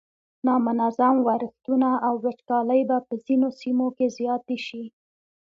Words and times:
نامنظم 0.45 1.15
ورښتونه 1.27 1.89
او 2.07 2.13
وچکالۍ 2.25 2.81
به 2.89 2.97
په 3.07 3.13
ځینو 3.25 3.47
سیمو 3.59 3.87
کې 3.97 4.05
زیاتې 4.17 4.57
شي. 4.67 4.83